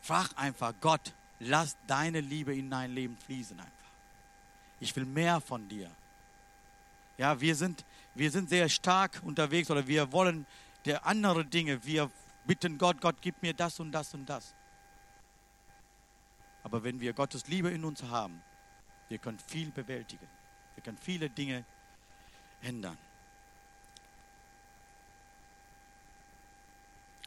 [0.00, 3.72] Frag einfach Gott, lass deine Liebe in dein Leben fließen einfach.
[4.78, 5.90] Ich will mehr von dir.
[7.16, 10.46] Ja, wir sind, wir sind sehr stark unterwegs oder wir wollen
[10.84, 11.84] der andere Dinge.
[11.84, 12.12] Wir
[12.46, 14.54] bitten Gott, Gott, gib mir das und das und das.
[16.62, 18.40] Aber wenn wir Gottes Liebe in uns haben,
[19.08, 20.26] wir können viel bewältigen.
[20.74, 21.64] Wir können viele Dinge
[22.62, 22.98] ändern.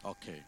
[0.04, 0.44] Okay.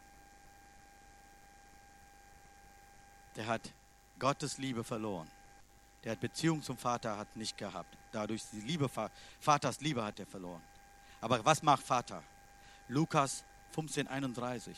[3.36, 3.72] Der hat
[4.20, 5.30] Gottes Liebe verloren.
[6.04, 7.98] Der hat Beziehung zum Vater hat nicht gehabt.
[8.12, 8.90] Dadurch die Liebe,
[9.40, 10.62] Vaters Liebe hat er verloren.
[11.22, 12.22] Aber was macht Vater?
[12.90, 14.78] Lukas 15, 31.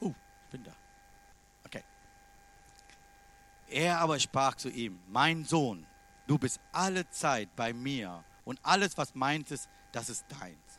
[0.00, 0.14] Uh,
[0.44, 0.72] ich bin da.
[3.74, 5.84] Er aber sprach zu ihm, mein Sohn,
[6.28, 10.78] du bist alle Zeit bei mir und alles, was meins ist, das ist deins.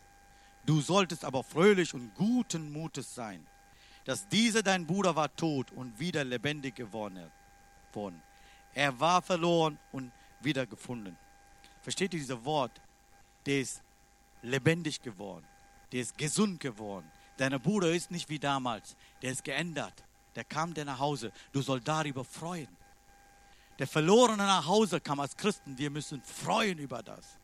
[0.66, 3.46] Du solltest aber fröhlich und guten Mutes sein,
[4.06, 7.30] dass dieser dein Bruder war tot und wieder lebendig geworden.
[8.74, 11.18] Er war verloren und wieder gefunden.
[11.82, 12.82] Versteht ihr dieses Wort?
[13.46, 13.84] Der ist
[14.42, 15.46] lebendig geworden.
[15.92, 17.12] Der ist gesund geworden.
[17.36, 18.96] Dein Bruder ist nicht wie damals.
[19.22, 21.32] Der ist geändert der kam der nach Hause.
[21.52, 22.68] Du sollst darüber freuen.
[23.80, 25.78] Der Verlorene nach Hause kam als Christen.
[25.78, 27.38] Wir müssen freuen über das.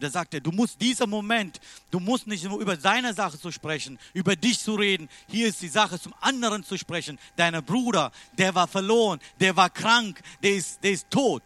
[0.00, 3.52] Da sagt er, du musst dieser Moment, du musst nicht nur über seine Sache zu
[3.52, 5.10] sprechen, über dich zu reden.
[5.28, 7.18] Hier ist die Sache zum anderen zu sprechen.
[7.36, 11.42] Deiner Bruder, der war verloren, der war krank, der ist, der ist tot.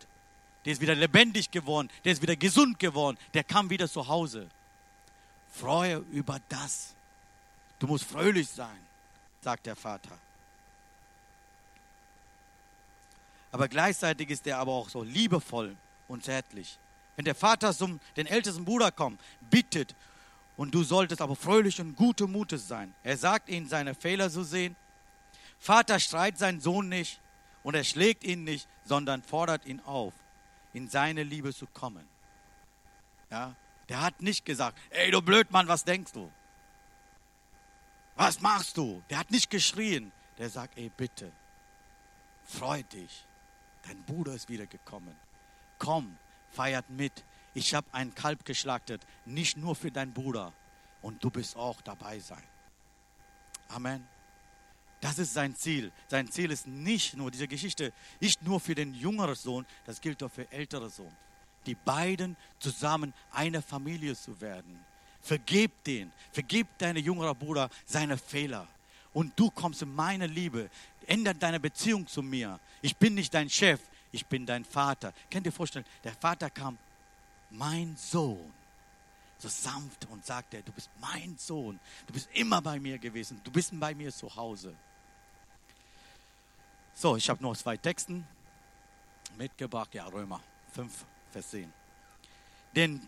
[0.64, 4.48] Der ist wieder lebendig geworden, der ist wieder gesund geworden, der kam wieder zu Hause.
[5.52, 6.94] Freue über das.
[7.78, 8.78] Du musst fröhlich sein,
[9.42, 10.18] sagt der Vater.
[13.54, 15.76] Aber gleichzeitig ist er aber auch so liebevoll
[16.08, 16.76] und zärtlich.
[17.14, 19.94] Wenn der Vater zum den ältesten Bruder kommt, bittet,
[20.56, 22.92] und du solltest aber fröhlich und gute Mutes sein.
[23.04, 24.74] Er sagt ihnen, seine Fehler zu sehen.
[25.60, 27.20] Vater streit seinen Sohn nicht
[27.62, 30.14] und er schlägt ihn nicht, sondern fordert ihn auf,
[30.72, 32.04] in seine Liebe zu kommen.
[33.30, 33.54] Ja,
[33.88, 36.28] der hat nicht gesagt, ey du Blödmann, was denkst du?
[38.16, 39.00] Was machst du?
[39.10, 40.10] Der hat nicht geschrien.
[40.38, 41.30] Der sagt, ey bitte,
[42.48, 43.24] freu dich
[43.86, 45.14] dein Bruder ist wiedergekommen.
[45.78, 46.16] Komm,
[46.50, 47.24] feiert mit.
[47.54, 50.52] Ich habe ein Kalb geschlachtet, nicht nur für deinen Bruder.
[51.02, 52.42] Und du bist auch dabei sein.
[53.68, 54.06] Amen.
[55.00, 55.92] Das ist sein Ziel.
[56.08, 60.22] Sein Ziel ist nicht nur diese Geschichte, nicht nur für den jüngeren Sohn, das gilt
[60.22, 61.14] auch für ältere Sohn.
[61.66, 64.84] Die beiden zusammen eine Familie zu werden.
[65.20, 68.68] Vergib den, vergib deine jüngere Bruder seine Fehler.
[69.14, 70.68] Und du kommst in meine Liebe
[71.06, 72.58] ändert deine Beziehung zu mir.
[72.82, 73.80] Ich bin nicht dein Chef,
[74.12, 75.12] ich bin dein Vater.
[75.30, 76.76] Könnt ihr vorstellen, der Vater kam,
[77.50, 78.52] mein Sohn,
[79.38, 83.50] so sanft und sagte, du bist mein Sohn, du bist immer bei mir gewesen, du
[83.50, 84.74] bist bei mir zu Hause.
[86.94, 88.26] So, ich habe noch zwei Texten
[89.36, 90.40] mitgebracht, ja, Römer
[90.72, 91.72] 5, Vers 10.
[92.74, 93.00] Denn,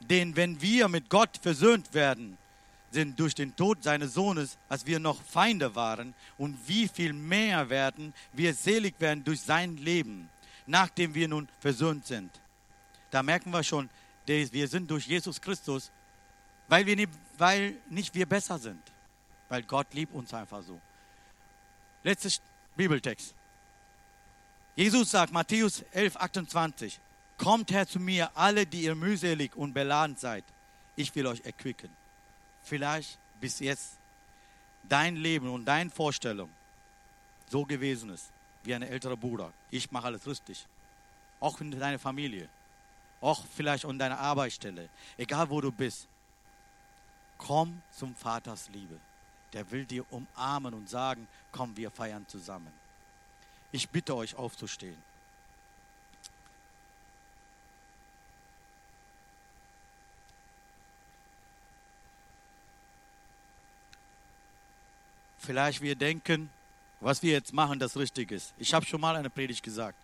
[0.00, 2.38] denn wenn wir mit Gott versöhnt werden,
[2.90, 7.68] sind durch den Tod seines Sohnes, als wir noch Feinde waren, und wie viel mehr
[7.68, 10.28] werden wir selig werden durch sein Leben,
[10.66, 12.30] nachdem wir nun versöhnt sind.
[13.10, 13.88] Da merken wir schon,
[14.26, 15.90] wir sind durch Jesus Christus,
[16.68, 18.82] weil, wir nicht, weil nicht wir besser sind,
[19.48, 20.80] weil Gott liebt uns einfach so.
[22.02, 22.30] Letzter
[22.76, 23.34] Bibeltext.
[24.76, 27.00] Jesus sagt, Matthäus 11, 28,
[27.38, 30.44] Kommt her zu mir, alle, die ihr mühselig und beladen seid.
[30.96, 31.88] Ich will euch erquicken
[32.62, 33.98] vielleicht bis jetzt
[34.88, 36.50] dein Leben und deine Vorstellung
[37.46, 38.32] so gewesen ist,
[38.62, 39.52] wie ein älterer Bruder.
[39.70, 40.66] Ich mache alles richtig.
[41.40, 42.48] Auch in deiner Familie.
[43.20, 44.88] Auch vielleicht an deiner Arbeitsstelle.
[45.16, 46.08] Egal wo du bist.
[47.36, 48.98] Komm zum Vaters Liebe.
[49.52, 52.72] Der will dir umarmen und sagen, komm, wir feiern zusammen.
[53.72, 54.96] Ich bitte euch aufzustehen.
[65.48, 66.50] Vielleicht wir denken,
[67.00, 68.52] was wir jetzt machen, das richtig ist.
[68.58, 69.96] Ich habe schon mal eine Predigt gesagt.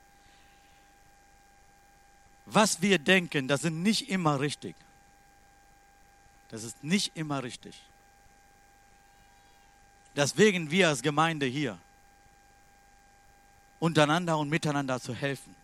[2.47, 4.75] Was wir denken, das ist nicht immer richtig.
[6.49, 7.79] Das ist nicht immer richtig.
[10.17, 11.79] Deswegen wir als Gemeinde hier
[13.81, 15.55] untereinander und miteinander zu helfen,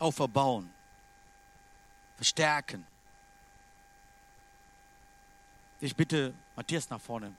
[0.00, 0.68] aufbauen,
[2.16, 2.84] verstärken.
[5.80, 7.32] Ich bitte Matthias nach vorne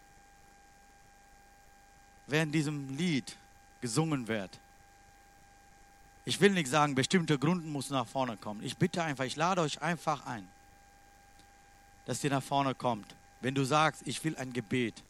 [2.28, 3.38] während diesem Lied
[3.82, 4.59] gesungen wird.
[6.26, 8.63] Ich will nicht sagen, bestimmte Gründen muss nach vorne kommen.
[8.63, 10.47] Ich bitte einfach, ich lade euch einfach ein,
[12.05, 13.15] dass ihr nach vorne kommt.
[13.41, 15.03] Wenn du sagst, ich will ein Gebet.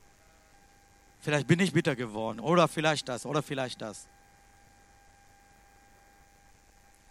[1.22, 4.08] Vielleicht bin ich bitter geworden oder vielleicht das oder vielleicht das.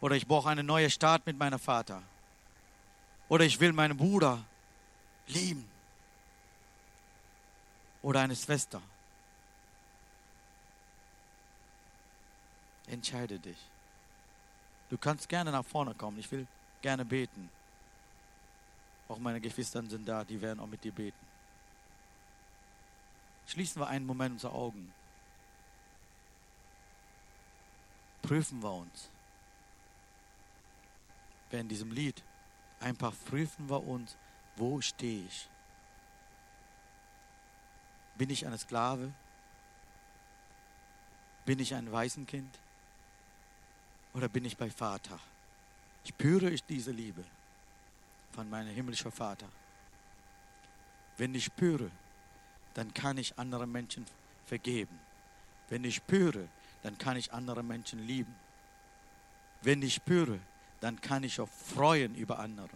[0.00, 2.02] Oder ich brauche eine neue Start mit meinem Vater.
[3.28, 4.44] Oder ich will meinen Bruder
[5.28, 5.66] lieben.
[8.02, 8.82] Oder eine Schwester.
[12.94, 13.58] Entscheide dich.
[14.88, 16.16] Du kannst gerne nach vorne kommen.
[16.20, 16.46] Ich will
[16.80, 17.50] gerne beten.
[19.08, 21.26] Auch meine Geschwister sind da, die werden auch mit dir beten.
[23.48, 24.92] Schließen wir einen Moment unsere Augen.
[28.22, 29.10] Prüfen wir uns.
[31.50, 32.22] Während diesem Lied
[32.78, 34.16] einfach prüfen wir uns,
[34.54, 35.48] wo stehe ich?
[38.14, 39.12] Bin ich eine Sklave?
[41.44, 42.60] Bin ich ein Waisenkind?
[44.14, 45.18] Oder bin ich bei Vater?
[46.06, 47.24] Spüre ich diese Liebe
[48.32, 49.46] von meinem himmlischen Vater?
[51.16, 51.90] Wenn ich spüre,
[52.74, 54.06] dann kann ich andere Menschen
[54.46, 54.98] vergeben.
[55.68, 56.48] Wenn ich spüre,
[56.82, 58.34] dann kann ich andere Menschen lieben.
[59.62, 60.38] Wenn ich spüre,
[60.80, 62.68] dann kann ich auch freuen über andere.